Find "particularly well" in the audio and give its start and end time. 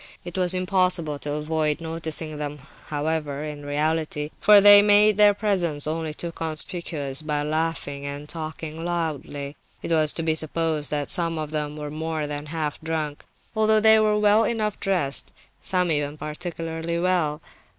16.17-17.39